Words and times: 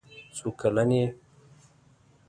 څو 0.35 0.47
کلن 0.59 0.89
یې. 0.97 1.05